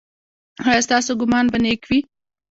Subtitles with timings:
[0.67, 1.99] ایا ستاسو ګمان به نیک وي؟